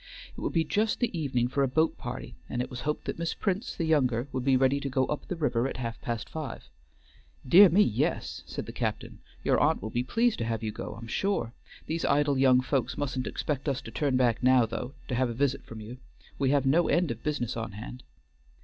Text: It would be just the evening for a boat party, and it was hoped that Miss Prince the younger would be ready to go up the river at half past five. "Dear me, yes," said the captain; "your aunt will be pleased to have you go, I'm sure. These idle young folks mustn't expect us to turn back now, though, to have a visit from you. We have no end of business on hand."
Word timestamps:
It 0.35 0.41
would 0.41 0.51
be 0.53 0.63
just 0.63 0.99
the 0.99 1.15
evening 1.15 1.47
for 1.47 1.61
a 1.61 1.67
boat 1.67 1.95
party, 1.95 2.33
and 2.49 2.59
it 2.59 2.71
was 2.71 2.79
hoped 2.81 3.05
that 3.05 3.19
Miss 3.19 3.35
Prince 3.35 3.75
the 3.75 3.85
younger 3.85 4.27
would 4.31 4.43
be 4.43 4.57
ready 4.57 4.79
to 4.79 4.89
go 4.89 5.05
up 5.05 5.27
the 5.27 5.35
river 5.35 5.67
at 5.67 5.77
half 5.77 6.01
past 6.01 6.27
five. 6.27 6.69
"Dear 7.47 7.69
me, 7.69 7.83
yes," 7.83 8.41
said 8.47 8.65
the 8.65 8.71
captain; 8.71 9.19
"your 9.43 9.59
aunt 9.59 9.79
will 9.79 9.91
be 9.91 10.01
pleased 10.01 10.39
to 10.39 10.45
have 10.45 10.63
you 10.63 10.71
go, 10.71 10.97
I'm 10.99 11.05
sure. 11.05 11.53
These 11.85 12.03
idle 12.05 12.39
young 12.39 12.61
folks 12.61 12.97
mustn't 12.97 13.27
expect 13.27 13.69
us 13.69 13.79
to 13.81 13.91
turn 13.91 14.17
back 14.17 14.41
now, 14.41 14.65
though, 14.65 14.95
to 15.07 15.13
have 15.13 15.29
a 15.29 15.33
visit 15.35 15.63
from 15.67 15.79
you. 15.81 15.97
We 16.39 16.49
have 16.49 16.65
no 16.65 16.87
end 16.87 17.11
of 17.11 17.21
business 17.21 17.55
on 17.55 17.73
hand." 17.73 18.01